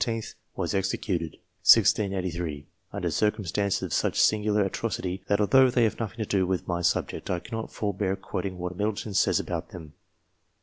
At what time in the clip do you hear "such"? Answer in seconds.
3.93-4.19